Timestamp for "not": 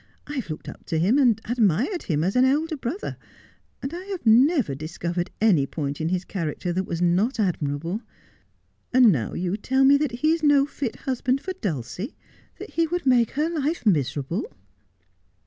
7.03-7.39